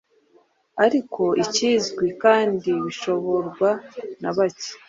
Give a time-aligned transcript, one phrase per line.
[0.85, 1.21] ariko
[1.63, 3.69] bizwi kandi bishoborwa
[4.21, 4.69] na bake.